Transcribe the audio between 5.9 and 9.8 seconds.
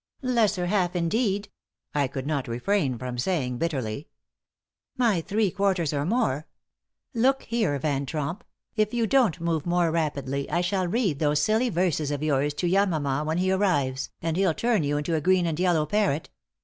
or more. Look here, Van Tromp, if you don't move